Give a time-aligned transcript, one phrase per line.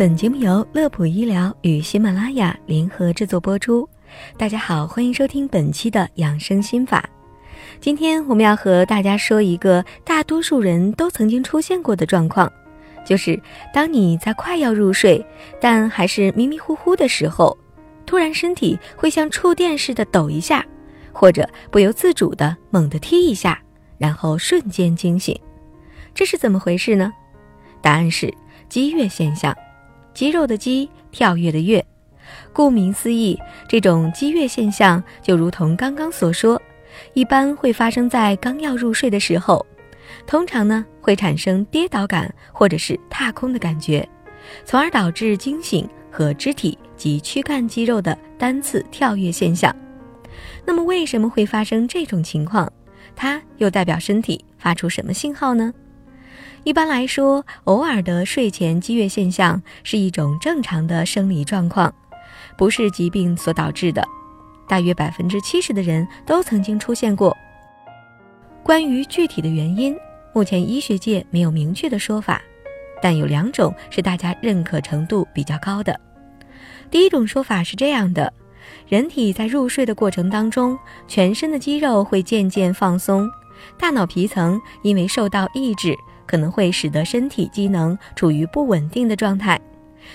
[0.00, 3.86] 本节目由乐普医疗与喜马拉雅联合制作播出。
[4.38, 7.06] 大家好，欢迎收听本期的养生心法。
[7.82, 12.50] 今天我们要和大家说一个大多数人都曾经出现过的状况，
[13.04, 13.38] 就是
[13.74, 15.22] 当你在快要入睡，
[15.60, 17.54] 但还是迷迷糊糊的时候，
[18.06, 20.64] 突然身体会像触电似的抖一下，
[21.12, 23.60] 或者不由自主的猛地踢一下，
[23.98, 25.38] 然后瞬间惊醒。
[26.14, 27.12] 这是怎么回事呢？
[27.82, 28.32] 答案是
[28.66, 29.54] 激跃现象，
[30.20, 31.82] 肌肉的肌，跳跃的跃。
[32.52, 36.60] 顾名思义，这种激跃现象就如同刚刚所说，
[37.14, 39.64] 一般会发生在刚要入睡的时候，
[40.26, 44.06] 通常呢会产生跌倒感或者是踏空的感觉，
[44.66, 49.74] 从而导致惊醒和肢体及躯干肌肉的单次跳跃现象。
[50.66, 52.70] 那么为什么会发生这种情况？
[53.16, 55.72] 它又代表身体发出什么信号呢？
[56.62, 61.92] 一般来说，偶尔的睡前激跃现象是一种正常的生理状况，
[62.58, 64.06] 不是疾病所导致的。
[64.68, 67.34] 大约百分之七十的人都曾经出现过。
[68.62, 69.96] 关于具体的原因，
[70.34, 72.40] 目前医学界没有明确的说法，
[73.02, 75.98] 但有两种是大家认可程度比较高的。
[76.90, 78.30] 第一种说法是这样的：
[78.86, 83.28] 人体在入睡的过程当中，全身的肌肉会渐渐放松，
[83.78, 85.96] 大脑皮层因为受到抑制。
[86.30, 89.60] 可能会使得身体机能处于不稳定的状态，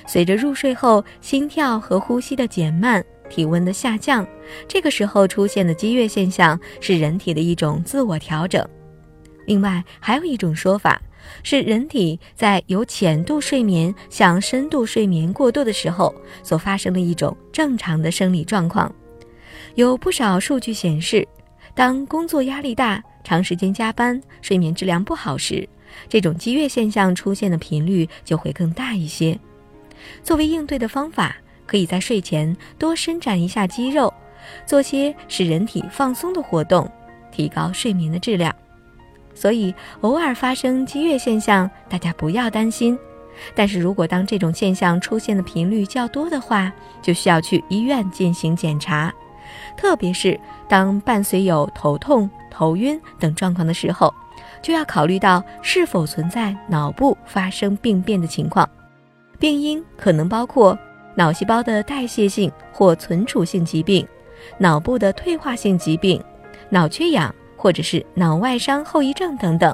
[0.08, 4.26] 随着入睡后心跳和呼吸的减慢、体温的下降，
[4.66, 8.66] 这个时候出现的激越现象是人体的一种自我调整。
[9.46, 11.02] 另外，还有一种说法
[11.44, 18.90] 是人体在由浅度睡眠向深度睡眠过渡的时候所发生的一种正常的生理状况。
[19.74, 21.28] 有不少数据显示，
[21.74, 25.68] 当工作压力大、长时间加班、睡眠质量不好时，
[26.08, 29.38] 这种激越现象出现的频率就会更大一些。
[30.24, 34.14] 作为应对的方法，可以在睡前多伸展一下肌肉，
[34.66, 36.90] 做些使人体放松的活动，
[37.32, 38.54] 提高睡眠的质量。
[39.34, 42.98] 所以，偶尔发生激越现象，大家不要担心。
[43.54, 46.72] 但是如果当这种现象出现的频率较多的话，
[47.02, 49.14] 就需要去医院进行检查。
[49.76, 50.40] 特别是
[50.70, 54.14] 当伴随有头痛、头晕等状况的时候。
[54.62, 58.68] 就要考虑到是否存在脑部发生病变的情况，
[59.40, 60.78] 病因可能包括
[61.16, 64.08] 脑细胞的代谢性或存储性疾病、
[64.58, 66.22] 脑部的退化性疾病、
[66.70, 69.74] 脑缺氧或者是脑外伤后遗症等等。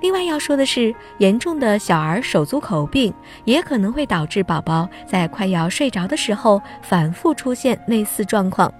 [0.00, 3.12] 另外要说的是，严重的小儿手足口病
[3.44, 8.72] 也可能会导致宝宝在快要睡着的时候反复出现类似状况，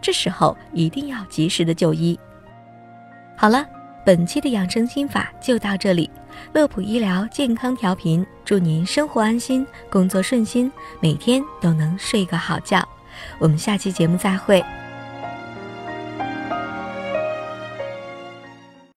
[0.00, 2.18] 这时候一定要及时的就医。
[3.36, 3.66] 好了。
[4.04, 6.10] 本期的养生心法就到这里，
[6.52, 10.70] 乐普医疗健康调频，祝您生活安心，工作顺心，
[11.00, 12.86] 每天都能睡个好觉。
[13.38, 14.64] 我们下期节目再会。